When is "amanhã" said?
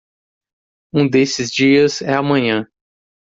2.15-2.67